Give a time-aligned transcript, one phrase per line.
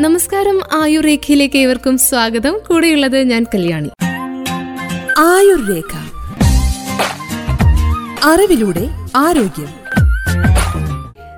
[0.00, 2.60] നമസ്കാരം ആയുർ രേഖയിലേക്ക് ഏവർക്കും സ്വാഗതം.
[2.68, 3.88] കൂടെയുള്ളത് ഞാൻ കല്യാണി.
[5.18, 5.96] ആയുർരേഖ.
[8.24, 9.68] അറിവിലൂടെ ആരോഗ്യം.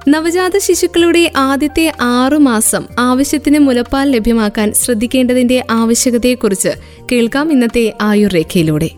[0.08, 6.68] നവജാത ശിശുക്കളുടെ ആദ്യത്തെ ആറു മാസം ആവശ്യത്തിന് മുലപ്പാൽ ലഭ്യമാക്കാൻ ശ്രദ്ധിക്കേണ്ടതിന്റെ ആവശ്യകതയെക്കുറിച്ച്
[7.12, 8.90] കേൾക്കാം ഇന്നത്തെ ആയുർരേഖയിലൂടെ.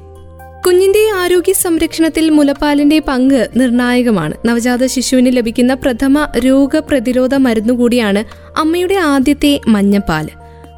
[0.66, 4.34] കുഞ്ഞിന്റെ ആരോഗ്യ സംരക്ഷണത്തിൽ മുലപ്പാലിന്റെ പങ്ക് നിർണായകമാണ്.
[4.44, 8.24] നവജാത ശിശുവിന് ലഭിക്കുന്ന പ്രഥമ രോഗപ്രതിരോധ മരുന്നുകൂടിയാണ്
[8.58, 10.28] അമ്മയുടെ ആദ്യത്തെ മഞ്ഞപ്പാൽ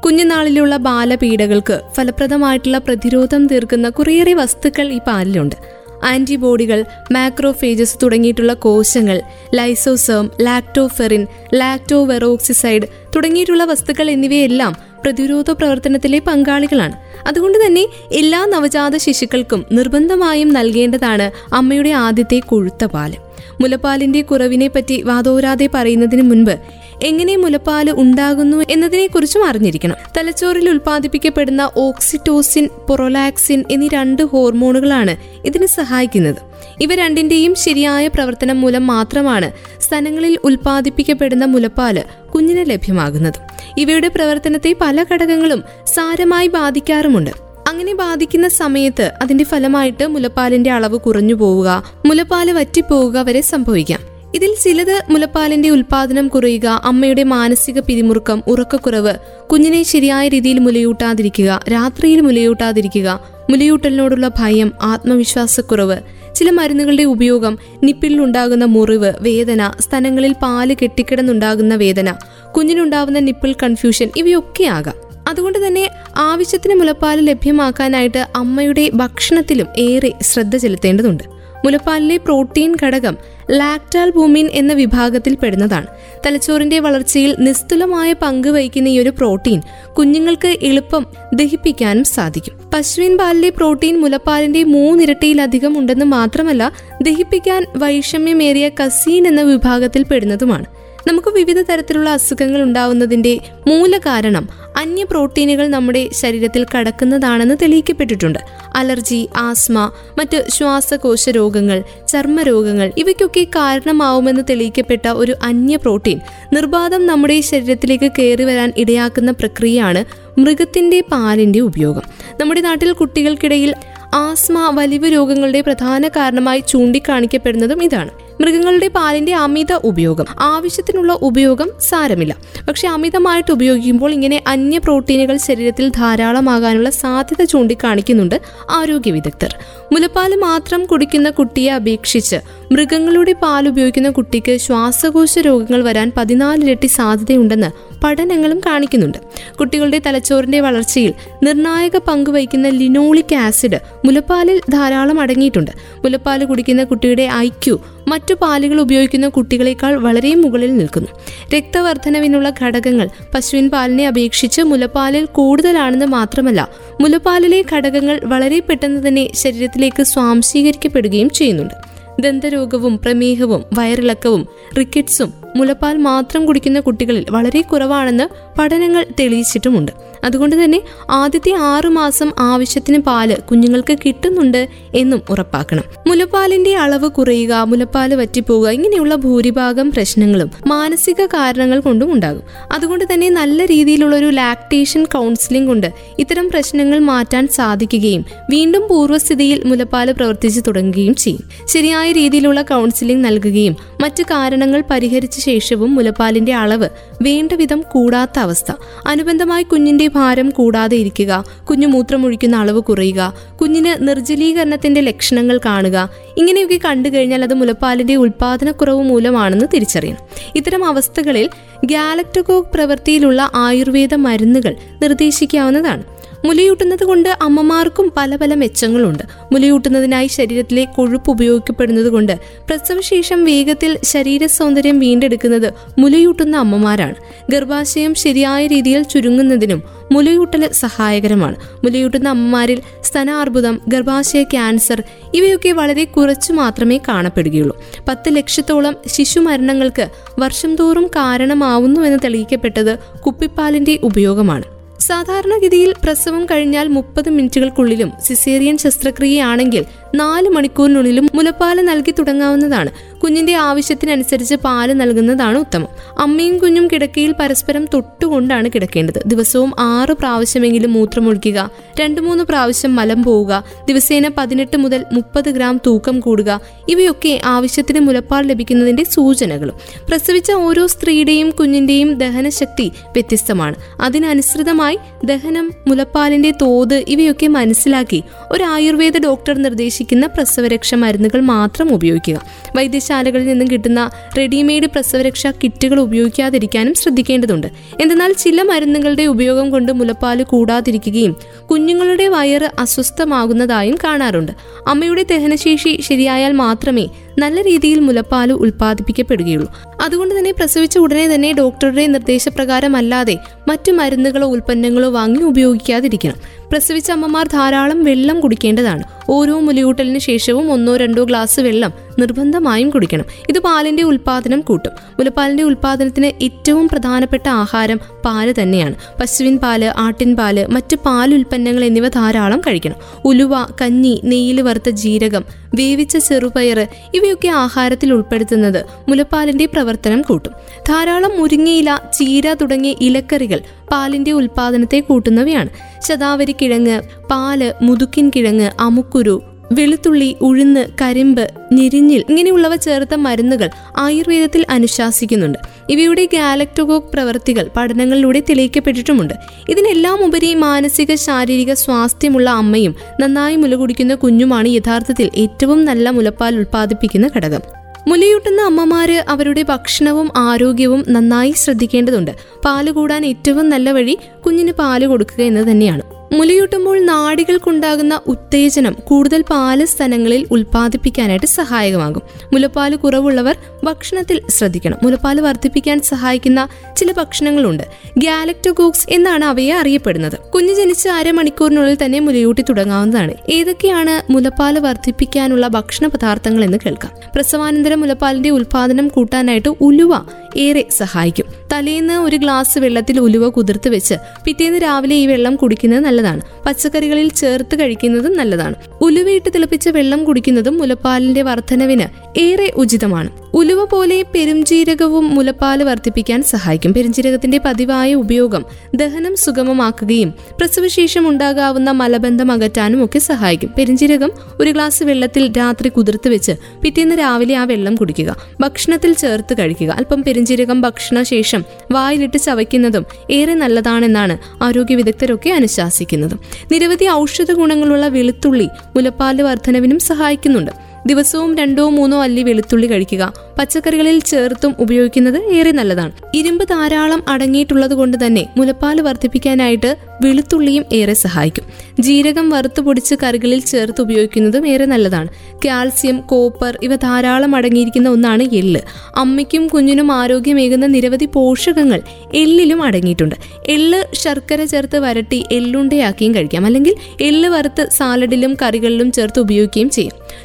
[0.05, 5.57] കുഞ്ഞുനാളിലുള്ള ബാലപീഡകൾക്ക് ഫലപ്രദമായിട്ടുള്ള പ്രതിരോധം തീർക്കുന്ന കുറേയേറെ വസ്തുക്കൾ ഈ പാലിലുണ്ട്.
[6.05, 9.23] ആന്റിബോഡികൾ മാക്രോഫേജസ് തുടങ്ങിയിട്ടുള്ള കോശങ്ങൾ
[9.55, 16.93] ലൈസോസേം ലാക്ടോഫെറിൻ ലാക്ടോവെറോക്സിസൈഡ് തുടങ്ങിയിട്ടുള്ള വസ്തുക്കൾ എന്നിവയെല്ലാം പ്രതിരോധ പ്രവർത്തനത്തിലെ പങ്കാളികളാണ്.
[17.27, 23.17] അതുകൊണ്ട് തന്നെ എല്ലാ നവജാത ശിശുക്കൾക്കും നിർബന്ധമായും നൽകേണ്ടതാണ് അമ്മയുടെ ആദ്യത്തെ കൊഴുത്ത പാൽ.
[23.61, 26.55] മുലപ്പാലിന്റെ കുറവിനെ പറ്റി വാതോരാതെ പറയുന്നതിന് മുൻപ്
[27.03, 29.97] എങ്ങനെ മുലപ്പാൽ ഉണ്ടാകുന്നു എന്നതിനെക്കുറിച്ചും അറിഞ്ഞിരിക്കണം.
[30.17, 36.37] തലച്ചോറിൽ ഉൽപ്പാദിപ്പിക്കപ്പെടുന്ന ഓക്സിറ്റോസിൻ പൊറോലാക്സിൻ എന്നീ രണ്ട് ഹോർമോണുകളാണ് ഇതിന് സഹായിക്കുന്നത്.
[36.81, 42.03] ഇവ രണ്ടിന്റെയും ശരിയായ പ്രവർത്തനം മൂലം മാത്രമാണ് സ്ഥലങ്ങളിൽ ഉൽപ്പാദിപ്പിക്കപ്പെടുന്ന മുലപ്പാൽ
[42.35, 43.54] കുഞ്ഞിന് ലഭ്യമാകുന്നത്.
[43.79, 47.31] ഇവയുടെ പ്രവർത്തനത്തെ പല ഘടകങ്ങളും സാരമായി ബാധിക്കാറുമുണ്ട്.
[47.69, 54.01] അങ്ങനെ ബാധിക്കുന്ന സമയത്ത് അതിന്റെ ഫലമായിട്ട് മുലപ്പാലിന്റെ അളവ് കുറഞ്ഞു പോവുക മുലപ്പാൽ വറ്റിപ്പോവുക വരെ സംഭവിക്കാം.
[54.35, 59.15] ഇതിൽ ചിലത് മുലപ്പാലിന്റെ ഉൽപാദനം കുറയുക അമ്മയുടെ മാനസിക പിരിമുറുക്കം ഉറക്കക്കുറവ്
[59.51, 65.99] കുഞ്ഞിനെ ശരിയായ രീതിയിൽ മുലയൂട്ടാതിരിക്കുക രാത്രിയിൽ മുലയൂട്ടാതിരിക്കുക മുലയൂട്ടലിനോടുള്ള ഭയം ആത്മവിശ്വാസക്കുറവ്
[66.45, 72.15] ചില മരുന്നുകളുടെ ഉപയോഗം നിപ്പിളിലുണ്ടാകുന്ന മുറിവ് വേദന സ്ഥലങ്ങളിൽ പാൽ കെട്ടിക്കിടന്നുണ്ടാകുന്ന വേദന
[72.57, 74.95] കുഞ്ഞിനുണ്ടാകുന്ന നിപ്പിൾ കൺഫ്യൂഷൻ ഇവയൊക്കെ ആകാം.
[75.29, 81.34] അതുകൊണ്ട് തന്നെ ആവശ്യത്തിന് മുലപ്പാൽ ലഭ്യമാക്കാനായിട്ട് അമ്മയുടെ ഭക്ഷണത്തിലും ഏറെ ശ്രദ്ധ ചെലുത്തേണ്ടതുണ്ട്.
[81.65, 83.17] മുലപ്പാലിലെ പ്രോട്ടീൻ ഘടകം
[83.51, 85.87] ലാക്ടാൽ ഭൂമിൻ എന്ന വിഭാഗത്തിൽ പെടുന്നതാണ്.
[86.27, 89.63] തലച്ചോറിന്റെ വളർച്ചയിൽ നിസ്തുലമായ പങ്ക് വഹിക്കുന്ന ഈ ഒരു പ്രോട്ടീൻ
[89.99, 92.55] കുഞ്ഞുങ്ങൾക്ക് എളുപ്പം ദഹിപ്പിക്കാനും സാധിക്കും.
[92.75, 96.73] പശുവിൻ പാലിലെ പ്രോട്ടീൻ മുലപ്പാലിന്റെ മൂന്നിരട്ടിയിലധികം ഉണ്ടെന്ന് മാത്രമല്ല
[97.03, 100.65] ദഹിപ്പിക്കാൻ വൈഷമ്യമേറിയ കസീൻ എന്ന വിഭാഗത്തിൽ പെടുന്നതുമാണ്.
[101.07, 108.39] നമുക്ക് വിവിധ തരത്തിലുള്ള അസുഖങ്ങൾ ഉണ്ടാവുന്നതിന്റെ മൂലകാരണം അന്യ പ്രോട്ടീനുകൾ നമ്മുടെ ശരീരത്തിൽ കടക്കുന്നതാണെന്ന് തെളിയിക്കപ്പെട്ടിട്ടുണ്ട്.
[108.77, 116.21] അലർജി ആസ്മ മറ്റ് ശ്വാസകോശ രോഗങ്ങൾ ചർമ്മരോഗങ്ങൾ ഇവയ്ക്കൊക്കെ കാരണമാവുമെന്ന് തെളിയിക്കപ്പെട്ട ഒരു അന്യ പ്രോട്ടീൻ
[116.53, 120.05] നിർബാധം നമ്മുടെ ശരീരത്തിലേക്ക് കയറി വരാൻ ഇടയാക്കുന്ന പ്രക്രിയയാണ്
[120.41, 122.03] മൃഗത്തിന്റെ പാലിന്റെ ഉപയോഗം.
[122.41, 123.75] നമ്മുടെ നാട്ടിൽ കുട്ടികൾക്കിടയിൽ
[124.15, 128.24] ആസ്മ വലിവ് രോഗങ്ങളുടെ പ്രധാന കാരണമായി ചൂണ്ടിക്കാണിക്കപ്പെടുന്നതും ഇതാണ്.
[128.41, 130.25] മൃഗങ്ങളുടെ പാലിന്റെ അമിത ഉപയോഗം.
[130.41, 132.37] ആവശ്യത്തിനുള്ള ഉപയോഗം സാരമില്ല.
[132.69, 138.41] പക്ഷെ അമിതമായിട്ട് ഉപയോഗിക്കുമ്പോൾ ഇങ്ങനെ അന്യ പ്രോട്ടീനുകൾ ശരീരത്തിൽ ധാരാളമാകാനുള്ള സാധ്യത ചൂണ്ടിക്കാണിക്കുന്നുണ്ട്
[138.71, 139.57] ആരോഗ്യ വിദഗ്ധർ.
[139.93, 142.37] മുലപ്പാൽ മാത്രം കുടിക്കുന്ന കുട്ടിയെ അപേക്ഷിച്ച്
[142.73, 147.71] മൃഗങ്ങളുടെ പാൽ ഉപയോഗിക്കുന്ന കുട്ടിക്ക് ശ്വാസകോശ രോഗങ്ങൾ വരാൻ പതിനാലിരട്ടി സാധ്യതയുണ്ടെന്ന്
[148.05, 149.19] പഠനങ്ങളും കാണിക്കുന്നുണ്ട്.
[149.61, 155.71] കുട്ടികളുടെ തലച്ചോറിന്റെ വളർച്ചയിൽ നിർണായക പങ്ക് വഹിക്കുന്ന ലിനോളിക് ആസിഡ് മുലപ്പാലിൽ ധാരാളം അടങ്ങിയിട്ടുണ്ട്.
[156.05, 161.09] മുലപ്പാൽ കുടിക്കുന്ന കുട്ടിയുടെ ഐക്യു മറ്റു പാലുകൾ ഉപയോഗിക്കുന്ന കുട്ടികളെക്കാൾ വളരെ മുകളിൽ നിൽക്കുന്നു.
[161.55, 166.69] രക്തവർദ്ധനവിനുള്ള ഘടകങ്ങൾ പശുവിൻ പാലിനെ അപേക്ഷിച്ച് മുലപ്പാലിൽ കൂടുതലാണെന്ന് മാത്രമല്ല
[167.01, 171.75] മുലപ്പാലിലെ ഘടകങ്ങൾ വളരെ പെട്ടെന്ന് തന്നെ ശരീരത്തിലേക്ക് സ്വാംശീകരിക്കപ്പെടുകയും ചെയ്യുന്നുണ്ട്.
[172.21, 174.49] ദന്തരോഗവും പ്രമേഹവും വയറിളക്കവും
[174.79, 179.93] റിക്കറ്റ്സും മുലപ്പാൽ മാത്രം കുടിക്കുന്ന കുട്ടികളിൽ വളരെ കുറവാണെന്ന് പഠനങ്ങൾ തെളിയിച്ചിട്ടുമുണ്ട്.
[180.25, 185.83] അതുകൊണ്ട് തന്നെ ആദ്യത്തെ ആറു മാസം ആവശ്യത്തിന് പാൽ കുഞ്ഞുങ്ങൾക്ക് കിട്ടുന്നുണ്ട് എന്നും ഉറപ്പാക്കണം.
[186.07, 192.43] മുലപ്പാലിന്റെ അളവ് കുറയുക മുലപ്പാൽ വറ്റിപ്പോവുക ഇങ്ങനെയുള്ള ഭൂരിഭാഗം പ്രശ്നങ്ങളും മാനസിക കാരണങ്ങൾ കൊണ്ടും ഉണ്ടാകും.
[192.73, 200.13] അതുകൊണ്ട് തന്നെ നല്ല രീതിയിലുള്ള ഒരു ലാക്ടേഷൻ കൗൺസിലിംഗ് കൊണ്ട് ഇത്തരം പ്രശ്നങ്ങൾ മാറ്റാൻ സാധിക്കുകയും വീണ്ടും പൂർവസ്ഥിതിയിൽ മുലപ്പാൽ
[200.13, 201.43] പ്രവർത്തിച്ചു തുടങ്ങുകയും ചെയ്യും.
[201.67, 206.89] ശരിയായ രീതിയിലുള്ള കൗൺസിലിംഗ് നൽകുകയും മറ്റു കാരണങ്ങൾ പരിഹരിച്ച ശേഷവും മുലപ്പാലിന്റെ അളവ്
[207.23, 208.73] വേണ്ട വിധം കൂടാത്ത അവസ്ഥ.
[209.07, 211.45] അനുബന്ധമായി കുഞ്ഞിന്റെ ഭാരം കൂടാതെ ഇരിക്കുക.
[211.71, 213.35] കുഞ്ഞു മൂത്രമൊഴിക്കുന്ന അളവ് കുറയുക.
[213.61, 216.11] കുഞ്ഞിന് നിർജലീകരണത്തിന്റെ ലക്ഷണങ്ങൾ കാണുക.
[216.37, 220.53] ഇങ്ങനെയൊക്കെ കണ്ടു കഴിഞ്ഞാൽ അത് മുലപ്പാലിന്റെ ഉൽപാദനക്കുറവ് മൂലമാണെന്ന് തിരിച്ചറിയണം.
[220.57, 221.51] ഇത്തരം അവസ്ഥകളിൽ
[221.85, 226.14] ഗാലക്ടകോക് പ്രവൃത്തിയിലുള്ള ആയുർവേദ മരുന്നുകൾ നിർദ്ദേശിക്കാവുന്നതാണ്.
[226.45, 229.23] മുലയൂട്ടുന്നത് കൊണ്ട് അമ്മമാർക്കും പല പല മെച്ചങ്ങളുണ്ട്.
[229.53, 237.15] മുലയൂട്ടുന്നതിനായി ശരീരത്തിലെ കൊഴുപ്പ് ഉപയോഗിക്കപ്പെടുന്നത് കൊണ്ട് പ്രസവശേഷം വേഗത്തിൽ ശരീര സൗന്ദര്യം വീണ്ടെടുക്കുന്നത് മുലയൂട്ടുന്ന അമ്മമാരാണ്.
[237.51, 239.83] ഗർഭാശയം ശരിയായ രീതിയിൽ ചുരുങ്ങുന്നതിനും
[240.13, 241.57] മുലയൂട്ടൽ സഹായകരമാണ്.
[241.85, 245.03] മുലയൂട്ടുന്ന അമ്മമാരിൽ സ്തനാർബുദം ഗർഭാശയ ക്യാൻസർ
[245.35, 247.83] ഇവയൊക്കെ വളരെ കുറച്ചു മാത്രമേ കാണപ്പെടുകയുള്ളൂ.
[248.09, 250.09] പത്ത് ലക്ഷത്തോളം ശിശു മരണങ്ങൾക്ക്
[250.39, 254.84] വർഷം തോറും കാരണമാവുന്നുവെന്ന് തെളിയിക്കപ്പെട്ടത് കുപ്പിപ്പാലിന്റെ ഉപയോഗമാണ്.
[255.05, 262.91] സാധാരണഗതിയിൽ പ്രസവം കഴിഞ്ഞാൽ മുപ്പത് മിനിറ്റുകൾക്കുള്ളിലും സിസേറിയൻ ശസ്ത്രക്രിയയാണെങ്കിൽ നാല് മണിക്കൂറിനുള്ളിലും മുലപ്പാൽ നൽകി തുടങ്ങാവുന്നതാണ്.
[263.19, 265.89] കുഞ്ഞിന്റെ ആവശ്യത്തിനനുസരിച്ച് പാൽ നൽകുന്നതാണ് ഉത്തമം.
[266.19, 269.23] അമ്മയും കുഞ്ഞും കിടക്കയിൽ പരസ്പരം തൊട്ടുകൊണ്ടാണ് കിടക്കേണ്ടത്.
[269.27, 271.71] ദിവസവും ആറ് പ്രാവശ്യമെങ്കിലും മൂത്രമൊഴിക്കുക
[272.01, 278.47] രണ്ടു മൂന്ന് പ്രാവശ്യം മലം പോവുക ദിവസേന പതിനെട്ട് മുതൽ മുപ്പത് ഗ്രാം തൂക്കം കൂടുക ഇവയൊക്കെ ആവശ്യത്തിന് മുലപ്പാൽ
[278.47, 279.75] ലഭിക്കുന്നതിന്റെ സൂചനകളും.
[280.09, 283.75] പ്രസവിച്ച ഓരോ സ്ത്രീയുടെയും കുഞ്ഞിന്റെയും ദഹനശക്തി വ്യത്യസ്തമാണ്.
[284.01, 289.63] അതിനനുസൃതമായി ദഹനം മുലപ്പാലിന്റെ തോത് ഇവയൊക്കെ മനസ്സിലാക്കി ഒരു ആയുർവേദ ഡോക്ടർ
[290.05, 292.37] നിർദ്ദേശിക്കുന്ന പ്രസവരക്ഷ മരുന്നുകൾ മാത്രം ഉപയോഗിക്കുക.
[292.77, 297.67] വൈദ്യശാലകളിൽ നിന്നും കിട്ടുന്ന റെഡിമെയ്ഡ് പ്രസവരക്ഷ കിറ്റുകൾ ഉപയോഗിക്കാതിരിക്കാനും ശ്രദ്ധിക്കേണ്ടതുണ്ട്.
[298.01, 301.37] എന്നാൽ ചില മരുന്നുകളുടെ ഉപയോഗം കൊണ്ട് മുലപ്പാൽ കൂടാതിരിക്കുകയും
[301.71, 304.53] കുഞ്ഞുങ്ങളുടെ വയറ് അസ്വസ്ഥമാകുന്നതായും കാണാറുണ്ട്.
[304.89, 307.07] അമ്മയുടെ ദഹനശേഷി ശരിയായാൽ മാത്രമേ
[307.39, 309.73] നല്ല രീതിയിൽ മുലപ്പാൽ ഉൽപ്പാദിപ്പിക്കപ്പെടുകയുള്ളൂ.
[310.01, 313.39] അതുകൊണ്ട് തന്നെ പ്രസവിച്ച ഉടനെ തന്നെ ഡോക്ടറുടെ നിർദ്ദേശപ്രകാരമല്ലാതെ
[313.69, 316.35] മറ്റു മരുന്നുകളോ ഉൽപ്പന്നങ്ങളോ വാങ്ങി ഉപയോഗിക്കാതിരിക്കണം.
[316.73, 319.05] പ്രസവിച്ച അമ്മമാർ ധാരാളം വെള്ളം കുടിക്കേണ്ടതാണ്.
[319.29, 323.25] ഓരോ മുലയൂട്ടലിന് ശേഷവും ഒന്നോ രണ്ടോ ഗ്ലാസ് വെള്ളം നിർബന്ധമായും കുടിക്കണം.
[323.49, 324.93] ഇത് പാലിന്റെ ഉൽപാദനം കൂട്ടും.
[325.19, 328.95] മുലപ്പാലിന്റെ ഉൽപാദനത്തിന് ഏറ്റവും പ്രധാനപ്പെട്ട ആഹാരം പാൽ തന്നെയാണ്.
[329.21, 332.97] പശുവിൻ പാൽ ആട്ടിൻ പാൽ മറ്റ് പാലുൽപ്പന്നങ്ങൾ എന്നിവ ധാരാളം കഴിക്കണം.
[333.25, 333.51] ഉലുവ
[333.83, 335.45] കഞ്ഞി നെയ്യിൽ വറുത്ത ജീരകം
[335.75, 336.87] വേവിച്ച ചെറുപയർ
[337.25, 340.53] ഇവയൊക്കെ ആഹാരത്തിൽ ഉൾപ്പെടുത്തുന്നത് മുലപ്പാലിന്റെ പ്രവർത്തനം കൂട്ടും.
[340.89, 343.61] ധാരാളം മുരിങ്ങയില ചീര തുടങ്ങിയ ഇലക്കറികൾ
[343.93, 345.69] പാലിന്റെ ഉൽപാദനത്തെ കൂട്ടുന്നവയാണ്.
[346.01, 349.43] ശതാവരി കിഴങ്ങ് പാൽ മുതുക്കിൻ കിഴങ്ങ് അമുക്കുരു
[349.73, 355.59] വെളുത്തുള്ളി ഉഴുന്ന് കരിമ്പ് ഞെരിഞ്ഞിൽ ഇങ്ങനെയുള്ളവ ചേർത്ത മരുന്നുകൾ ആയുർവേദത്തിൽ അനുശാസിക്കുന്നുണ്ട്.
[355.91, 359.35] ഇവയുടെ ഗാലക്ടോഗോക് പ്രവൃത്തികൾ പഠനങ്ങളിലൂടെ തെളിയിക്കപ്പെട്ടിട്ടുമുണ്ട്.
[359.69, 367.31] ഇതിനെല്ലാം ഉപരി മാനസിക ശാരീരിക സ്വാസ്ഥ്യമുള്ള അമ്മയും നന്നായി മുല കുടിക്കുന്ന കുഞ്ഞുമാണ് യഥാർത്ഥത്തിൽ ഏറ്റവും നല്ല മുലപ്പാൽ ഉൽപ്പാദിപ്പിക്കുന്ന
[367.37, 367.84] ഘടകം.
[368.09, 372.31] മുലയൂട്ടുന്ന അമ്മമാര് അവരുടെ ഭക്ഷണവും ആരോഗ്യവും നന്നായി ശ്രദ്ധിക്കേണ്ടതുണ്ട്.
[372.65, 376.03] പാൽ കൂടാൻ ഏറ്റവും നല്ല വഴി കുഞ്ഞിന് പാൽ കൊടുക്കുക എന്ന് തന്നെയാണ്.
[376.33, 382.23] മുലയൂട്ടുമ്പോൾ നാടികൾക്കുണ്ടാകുന്ന ഉത്തേജനം കൂടുതൽ പാൽ സ്ഥലങ്ങളിൽ ഉൽപ്പാദിപ്പിക്കാനായിട്ട് സഹായകമാകും.
[382.53, 384.99] മുലപ്പാൽ കുറവുള്ളവർ ഭക്ഷണത്തിൽ ശ്രദ്ധിക്കണം.
[385.03, 387.83] മുലപ്പാൽ വർദ്ധിപ്പിക്കാൻ സഹായിക്കുന്ന ചില ഭക്ഷണങ്ങളുണ്ട്.
[388.19, 390.39] ഗാലക്ടോഗോക്സ് എന്നാണ് അവയെ അറിയപ്പെടുന്നത്.
[390.55, 393.35] കുഞ്ഞ് ജനിച്ച അരമണിക്കൂറിനുള്ളിൽ തന്നെ മുലയൂട്ടി തുടങ്ങാവുന്നതാണ്.
[393.51, 397.24] ഏതൊക്കെയാണ് മുലപ്പാൽ വർദ്ധിപ്പിക്കാനുള്ള ഭക്ഷണ പദാർത്ഥങ്ങൾ എന്ന് കേൾക്കാം.
[397.35, 400.15] പ്രസവാനന്തര മുലപ്പാലിന്റെ ഉൽപാദനം കൂട്ടാനായിട്ട് ഉലുവ
[400.57, 401.45] ഏറെ സഹായിക്കും.
[401.73, 404.15] തലേന്ന് ഒരു ഗ്ലാസ് വെള്ളത്തിൽ ഉലുവ കുതിർത്ത് വെച്ച്
[404.45, 406.41] പിറ്റേന്ന് രാവിലെ ഈ വെള്ളം കുടിക്കുന്നത് നല്ലതാണ്.
[406.67, 408.75] പച്ചക്കറികളിൽ ചേർത്ത് കഴിക്കുന്നതും നല്ലതാണ്.
[409.01, 413.44] ഉലുവയിട്ട് തിളപ്പിച്ച വെള്ളം കുടിക്കുന്നതും മുലപ്പാലിന്റെ വർധനവിന് ഏറെ ഉചിതമാണ്.
[413.55, 416.95] ഉലുവ പോലെ പെരുംജീരകവും മുലപ്പാൽ വർദ്ധിപ്പിക്കാൻ സഹായിക്കും.
[416.95, 418.65] പെരുംജീരകത്തിന്റെ പതിവായ ഉപയോഗം
[418.95, 423.75] ദഹനം സുഗമമാക്കുകയും പ്രസവശേഷം ഉണ്ടാകാവുന്ന മലബന്ധം അകറ്റാനും ഒക്കെ സഹായിക്കും.
[423.79, 424.31] പെരുംജീരകം
[424.61, 426.53] ഒരു ഗ്ലാസ് വെള്ളത്തിൽ രാത്രി കുതിർത്ത് വെച്ച്
[426.83, 428.37] പിറ്റേന്ന് രാവിലെ ആ വെള്ളം കുടിക്കുക.
[428.61, 429.91] ഭക്ഷണത്തിൽ ചേർത്ത് കഴിക്കുക.
[429.91, 436.33] അല്പം പെരുംജീരകം ഭക്ഷണശേഷം വായിലിട്ട് ചവയ്ക്കുന്നതും ഏറെ നല്ലതാണെന്നാണ് ആരോഗ്യ വിദഗ്ധരൊക്കെ അനുശാസിക്കുന്നത്.
[436.73, 440.94] നിരവധി ഔഷധ ഗുണങ്ങളുള്ള വെളുത്തുള്ളി മുലപ്പാൽ വർധനവിനും സഹായിക്കുന്നുണ്ട്.
[441.07, 443.33] ദിവസവും രണ്ടോ മൂന്നോ അല്ലി വെളുത്തുള്ളി കഴിക്കുക.
[443.59, 446.13] പച്ചക്കറികളിൽ ചേർത്തും ഉപയോഗിക്കുന്നത് ഏറെ നല്ലതാണ്.
[446.35, 451.65] ഇരുമ്പ് ധാരാളം അടങ്ങിയിട്ടുള്ളത് കൊണ്ട് തന്നെ മുലപ്പാൽ വർദ്ധിപ്പിക്കാനായിട്ട് വെളുത്തുള്ളിയും ഏറെ സഹായിക്കും.
[452.01, 455.29] ജീരകം വറുത്തു പൊടിച്ച് കറികളിൽ ചേർത്ത് ഉപയോഗിക്കുന്നതും ഏറെ നല്ലതാണ്.
[455.65, 458.81] കാൽസ്യം കോപ്പർ ഇവ ധാരാളം അടങ്ങിയിരിക്കുന്ന ഒന്നാണ് എള്ള്.
[459.17, 462.01] അമ്മയ്ക്കും കുഞ്ഞിനും ആരോഗ്യമേകുന്ന നിരവധി പോഷകങ്ങൾ
[462.35, 463.35] എള്ളിലും അടങ്ങിയിട്ടുണ്ട്.
[463.69, 466.67] എള്ള് ശർക്കര ചേർത്ത് വരട്ടി എള്ളുണ്ടയാക്കിയും കഴിക്കാം.
[466.67, 469.91] അല്ലെങ്കിൽ എള്ള് വറുത്ത് സാലഡിലും കറികളിലും ചേർത്ത് ഉപയോഗിക്കുകയും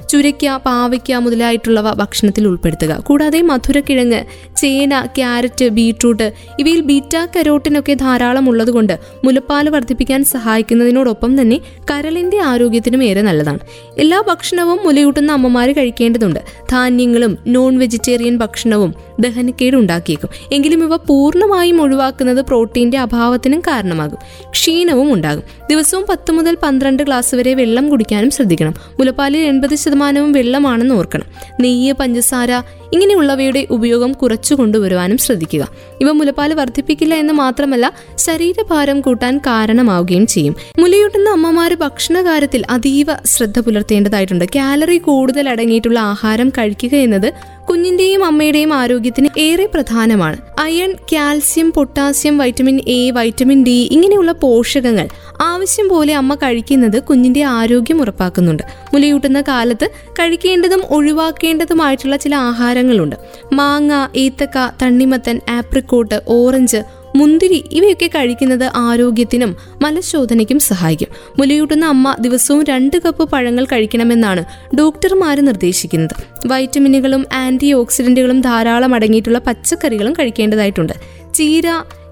[0.08, 3.00] ചുരയ്ക്ക പാവയ്ക്ക മുതലായിട്ടുള്ളവ ഭക്ഷണത്തിൽ ഉൾപ്പെടുത്തുക.
[3.00, 4.24] കൂടാതെ മധുരക്കിഴങ്ങ്
[4.56, 11.60] ചേന ക്യാരറ്റ് ബീട്രൂട്ട് ഇവയിൽ ബീറ്റ കരോട്ടിനൊക്കെ ധാരാളം ഉള്ളതുകൊണ്ട് മുലപ്പാൽ വർദ്ധിപ്പിക്കാൻ സഹായിക്കുന്നതിനോടൊപ്പം തന്നെ
[11.92, 13.60] കരളിന്റെ ആരോഗ്യത്തിനും ഏറെ നല്ലതാണ്.
[13.98, 16.40] എല്ലാ ഭക്ഷണവും മുലയൂട്ടുന്ന അമ്മമാർ കഴിക്കേണ്ടതുണ്ട്.
[16.72, 20.30] ധാന്യങ്ങളും നോൺ വെജിറ്റേറിയൻ ഭക്ഷണവും ദഹനക്കേട് ഉണ്ടാക്കിയേക്കും.
[20.52, 24.18] എങ്കിലും ഇവ പൂർണമായും ഒഴിവാക്കുന്നത് പ്രോട്ടീന്റെ അഭാവത്തിനും കാരണമാകും.
[24.50, 25.44] ക്ഷീണവും ഉണ്ടാകും.
[25.70, 28.74] ദിവസവും പത്ത് മുതൽ പന്ത്രണ്ട് ഗ്ലാസ് വരെ വെള്ളം കുടിക്കാനും ശ്രദ്ധിക്കണം.
[29.00, 31.26] മുലപ്പാലിൽ എൺപത് ശതമാനവും വെള്ളമാണെന്ന് ഓർക്കണം.
[31.60, 32.52] നെയ്യ് പഞ്ചസാര
[32.94, 35.68] ഇങ്ങനെയുള്ളവയുടെ ഉപയോഗം കുറച്ചു കൊണ്ടുവരുവാനും ശ്രദ്ധിക്കുക.
[36.02, 40.56] ഇവ മുലപ്പാൽ വർദ്ധിപ്പിക്കില്ല എന്ന് മാത്രമല്ല ശരീരഭാരം കൂട്ടാൻ കാരണമാവുകയും ചെയ്യും.
[40.80, 44.46] മുലയൂട്ടുന്ന അമ്മമാർ ഭക്ഷണ കാര്യത്തിൽ അതീവ ശ്രദ്ധ പുലർത്തേണ്ടതായിട്ടുണ്ട്.
[44.56, 47.34] കാലറി കൂടുതൽ അടങ്ങിയിട്ടുള്ള ആഹാരം കഴിക്കുക എന്നത്
[47.70, 50.38] കുഞ്ഞിന്റെയും അമ്മയുടെയും ആരോഗ്യത്തിന് ഏറെ പ്രധാനമാണ്.
[50.60, 55.08] Iron calcium potassium vitamin A vitamin D ഇങ്ങനെയുള്ള പോഷകങ്ങൾ
[55.42, 58.64] ആവശ്യം പോലെ അമ്മ കഴിക്കുന്നത് കുഞ്ഞിന്റെ ആരോഗ്യം ഉറപ്പാക്കുന്നുണ്ട്.
[58.94, 63.16] മുലയൂട്ടുന്ന കാലത്ത് കഴിക്കേണ്ടതും ഒഴിവാക്കേണ്ടതുമായിട്ടുള്ള ചില ആഹാരങ്ങളുണ്ട്.
[63.54, 66.78] മാങ്ങ ഈത്തക്ക തണ്ണിമത്തൻ ആപ്രിക്കോട്ട് ഓറഞ്ച്
[67.16, 71.08] മുന്തിരി ഇവയൊക്കെ കഴിക്കുന്നത് ആരോഗ്യത്തിനും മലശോധനയ്ക്കും സഹായിക്കും.
[71.40, 74.44] മുലയൂട്ടുന്ന അമ്മ ദിവസവും രണ്ട് കപ്പ് പഴങ്ങൾ കഴിക്കണമെന്നാണ്
[74.76, 76.16] ഡോക്ടർമാർ നിർദ്ദേശിക്കുന്നത്.
[76.48, 80.94] വൈറ്റമിനുകളും ആന്റി ഓക്സിഡന്റുകളും ധാരാളം അടങ്ങിയിട്ടുള്ള പച്ചക്കറികളും കഴിക്കേണ്ടതായിട്ടുണ്ട്.
[81.34, 81.64] ചീര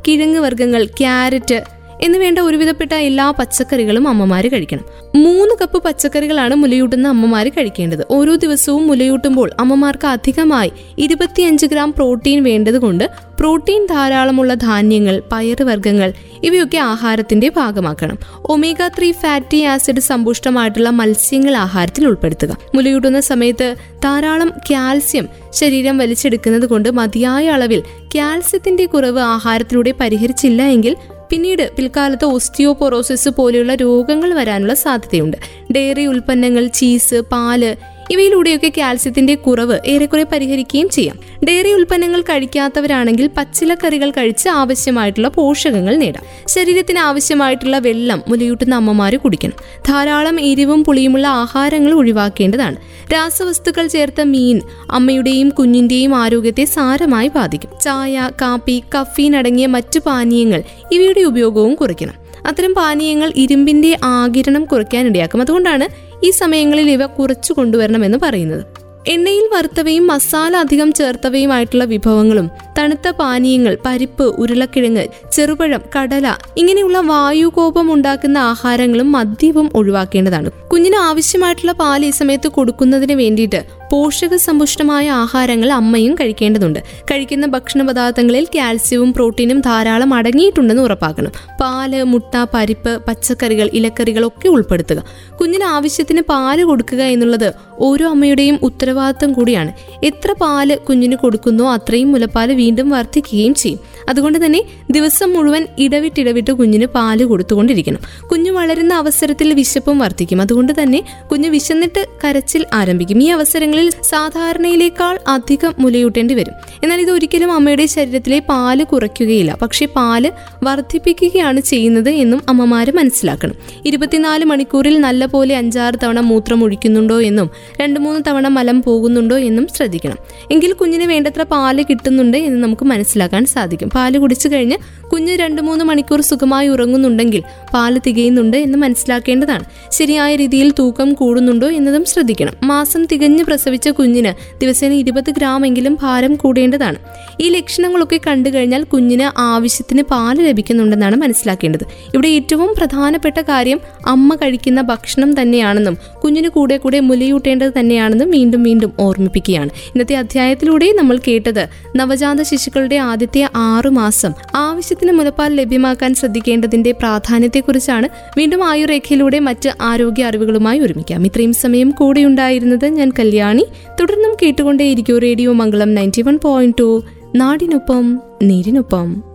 [0.07, 4.85] കിഴങ്ങ് വർഗങ്ങൾ ക്യാരറ്റ് എന്ന് വേണ്ട ഒരുവിധപ്പെട്ട എല്ലാ പച്ചക്കറികളും അമ്മമാർ കഴിക്കണം.
[5.15, 8.05] മൂന്ന് കപ്പ് പച്ചക്കറികളാണ് മുലയൂട്ടുന്ന അമ്മമാർ കഴിക്കേണ്ടത്.
[8.09, 16.13] ഓരോ ദിവസവും മുലയൂട്ടുമ്പോൾ അമ്മമാർക്ക് അധികമായി ഇരുപത്തിയഞ്ച് ഗ്രാം പ്രോട്ടീൻ വേണ്ടതുകൊണ്ട് പ്രോട്ടീൻ ധാരാളമുള്ള ധാന്യങ്ങൾ പയറുവർഗങ്ങൾ
[16.43, 18.17] ഇവയൊക്കെ ആഹാരത്തിന്റെ ഭാഗമാക്കണം.
[18.45, 22.57] ഒമേഗ ത്രീ ഫാറ്റി ആസിഡ് സമ്പുഷ്ടമായിട്ടുള്ള മത്സ്യങ്ങൾ ആഹാരത്തിൽ ഉൾപ്പെടുത്തുക.
[22.75, 27.83] മുലയൂട്ടുന്ന സമയത്ത് ധാരാളം കാൽസ്യം ശരീരം വലിച്ചെടുക്കുന്നത് കൊണ്ട് മതിയായ അളവിൽ
[28.15, 30.95] കാൽസ്യത്തിന്റെ കുറവ് ആഹാരത്തിലൂടെ പരിഹരിച്ചില്ല എങ്കിൽ
[31.31, 35.37] പിന്നീട് പിൽക്കാലത്ത് ഓസ്റ്റിയോപൊറോസിസ് പോലെയുള്ള രോഗങ്ങൾ വരാനുള്ള സാധ്യതയുണ്ട്.
[35.73, 37.77] ഡെയറി ഉൽപ്പന്നങ്ങൾ ചീസ് പാൽ
[38.11, 41.19] ഇവയിലൂടെയൊക്കെ കാൽസ്യത്തിന്റെ കുറവ് ഏറെക്കുറെ പരിഹരിക്കുകയും ചെയ്യാം.
[41.43, 46.23] ഡയറി ഉൽപ്പന്നങ്ങൾ കഴിക്കാത്തവരാണെങ്കിൽ പച്ചിലക്കറികൾ കഴിച്ച് ആവശ്യമായിട്ടുള്ള പോഷകങ്ങൾ നേടാം.
[46.47, 49.53] ശരീരത്തിന് ആവശ്യമായിട്ടുള്ള വെള്ളം മുലയൂട്ടുന്ന അമ്മമാർ കുടിക്കണം.
[49.87, 52.77] ധാരാളം എരിവും പുളിയുമുള്ള ആഹാരങ്ങൾ ഒഴിവാക്കേണ്ടതാണ്.
[53.13, 54.61] രാസവസ്തുക്കൾ ചേർത്ത മീൻ
[54.91, 57.69] അമ്മയുടെയും കുഞ്ഞിന്റെയും ആരോഗ്യത്തെ സാരമായി ബാധിക്കും.
[57.81, 62.13] ചായ കാപ്പി കഫീൻ അടങ്ങിയ മറ്റു പാനീയങ്ങൾ ഇവയുടെ ഉപയോഗവും കുറയ്ക്കണം.
[62.45, 65.41] അത്തരം പാനീയങ്ങൾ ഇരുമ്പിന്റെ ആകിരണം കുറയ്ക്കാനിടയാക്കും.
[65.41, 65.87] അതുകൊണ്ടാണ്
[66.25, 68.65] ഈ സമയങ്ങളിൽ ഇവ കുറച്ചു കൊണ്ടുവരണമെന്ന് പറയുന്നത്.
[69.07, 78.37] എണ്ണയിൽ വറുത്തവയും മസാല അധികം ചേർത്തവയുമായിട്ടുള്ള വിഭവങ്ങളും തണുത്ത പാനീയങ്ങൾ പരിപ്പ് ഉരുളക്കിഴങ്ങ് ചെറുപഴം കടല ഇങ്ങനെയുള്ള വായുകോപം ഉണ്ടാക്കുന്ന
[78.37, 80.49] ആഹാരങ്ങളും മദ്യവും ഒഴിവാക്കേണ്ടതാണ്.
[80.71, 86.79] കുഞ്ഞിന് ആവശ്യമായിട്ടുള്ള പാൽ ഈ സമയത്ത് കൊടുക്കുന്നതിന് വേണ്ടിയിട്ട് പോഷക സമ്പുഷ്ടമായ ആഹാരങ്ങൾ അമ്മയും കഴിക്കേണ്ടതുണ്ട്.
[87.11, 91.31] കഴിക്കുന്ന ഭക്ഷണ പദാർത്ഥങ്ങളിൽ കാൽസ്യവും പ്രോട്ടീനും ധാരാളം അടങ്ങിയിട്ടുണ്ടെന്ന് ഉറപ്പാക്കണം.
[91.61, 95.03] പാൽ മുട്ട പരിപ്പ് പച്ചക്കറികൾ ഇലക്കറികൾ ഒക്കെ ഉൾപ്പെടുത്തുക.
[95.41, 99.71] കുഞ്ഞിന് ആവശ്യത്തിന് പാൽ കൊടുക്കുക എന്നുള്ളത് ഓരോ അമ്മയുടെയും ഉത്തരവാദിത്തം കൂടിയാണ്.
[100.03, 103.79] എത്ര പാൽ കുഞ്ഞിന് കൊടുക്കുന്നോ അത്രയും മുലപ്പാൽ വീണ്ടും വർദ്ധിക്കുകയും ചെയ്യും.
[104.09, 104.59] അതുകൊണ്ട് തന്നെ
[104.91, 108.01] ദിവസം മുഴുവൻ ഇടവിട്ടിടവിട്ട് കുഞ്ഞിന് പാൽ കൊടുത്തുകൊണ്ടിരിക്കണം.
[108.31, 110.99] കുഞ്ഞു വളരുന്ന അവസരത്തിൽ വിശപ്പും വർദ്ധിക്കും അതുകൊണ്ട് തന്നെ
[111.31, 113.23] കുഞ്ഞ് വിശന്നിട്ട് കരച്ചിൽ ആരംഭിക്കും.
[113.23, 116.55] ഈ അവസരങ്ങളിൽ സാധാരണയിലേക്കാൾ അധികം മുലയൂട്ടേണ്ടി വരും.
[116.83, 119.51] എന്നാൽ ഇത് ഒരിക്കലും അമ്മയുടെ ശരീരത്തിലെ പാൽ കുറയ്ക്കുകയില്ല.
[119.61, 120.23] പക്ഷേ പാൽ
[120.63, 123.55] വർദ്ധിപ്പിക്കുകയാണ് ചെയ്യുന്നത് എന്നും അമ്മമാര് മനസ്സിലാക്കണം.
[123.85, 127.49] ഇരുപത്തിനാല് മണിക്കൂറിൽ നല്ല പോലെ അഞ്ചാറ് തവണ മൂത്രം ഒഴിക്കുന്നുണ്ടോ എന്നും
[127.81, 130.17] രണ്ട് മൂന്ന് തവണ മലം പോകുന്നുണ്ടോ എന്നും ശ്രദ്ധിക്കണം.
[130.51, 133.89] എങ്കിൽ കുഞ്ഞിന് വേണ്ടത്ര പാൽ കിട്ടുന്നുണ്ട് എന്ന് നമുക്ക് മനസ്സിലാക്കാൻ സാധിക്കും.
[133.89, 134.77] പാൽ കുടിച്ചു കഴിഞ്ഞ്
[135.09, 139.63] കുഞ്ഞ് രണ്ടു മൂന്ന് മണിക്കൂർ സുഖമായി ഉറങ്ങുന്നുണ്ടെങ്കിൽ പാൽ തികയുന്നുണ്ട് എന്ന് മനസ്സിലാക്കേണ്ടതാണ്.
[139.91, 142.53] ശരിയായ രീതിയിൽ തൂക്കം കൂടുന്നുണ്ടോ എന്നതും ശ്രദ്ധിക്കണം.
[142.63, 146.95] മാസം തികഞ്ഞ് പ്രസവിച്ച കുഞ്ഞിന് ദിവസേന ഇരുപത് ഗ്രാം എങ്കിലും ഭാരം കൂടേണ്ടതാണ്.
[147.41, 151.85] ഈ ലക്ഷണങ്ങളൊക്കെ കണ്ടു കഴിഞ്ഞാൽ കുഞ്ഞിന് ആവശ്യത്തിന് പാൽ ലഭിക്കുന്നുണ്ടെന്നാണ് മനസ്സിലാക്കേണ്ടത്.
[152.13, 155.97] ഇവിടെ ഏറ്റവും പ്രധാനപ്പെട്ട കാര്യം അമ്മ കഴിക്കുന്ന ഭക്ഷണം തന്നെയാണെന്നും
[156.27, 159.69] കുഞ്ഞിന് കൂടെ കൂടെ മുലയൂട്ടേണ്ടത് തന്നെയാണെന്നും വീണ്ടും വീണ്ടും ഓർമ്മിപ്പിക്കുകയാണ്.
[159.69, 168.63] ഇന്നത്തെ അധ്യായത്തിലൂടെ നമ്മൾ കേട്ടത് നവജാത ശിശുക്കളുടെ ആദ്യത്തെ ആറു മാസം ആവശ്യത്തിന് മുലപ്പാൽ ലഭ്യമാക്കാൻ ശ്രദ്ധിക്കേണ്ടതിന്റെ പ്രാധാന്യത്തെക്കുറിച്ചാണ് വീണ്ടും
[168.63, 171.25] ആയുർരേഖയിലൂടെ മറ്റ് ആരോഗ്യ അറിവുകളുമായി ഒരുമിക്കാം.
[171.25, 173.65] ഇത്രയും സമയം കൂടെ ഉണ്ടായിരുന്നത് ഞാൻ കല്യാണി.
[173.99, 177.03] തുടർന്നും കേട്ടുകൊണ്ടേയിരിക്കും radio Mangalam ninety one point two.
[177.35, 179.26] നാടിനൊപ്പം നീരിനൊപ്പം.